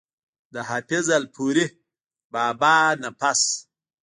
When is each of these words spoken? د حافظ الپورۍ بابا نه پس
د 0.53 0.55
حافظ 0.69 1.05
الپورۍ 1.19 1.65
بابا 2.33 2.75
نه 3.01 3.09
پس 3.19 3.41